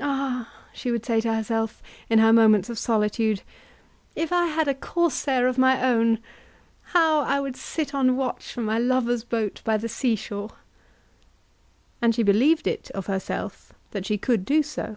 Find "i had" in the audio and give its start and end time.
4.32-4.66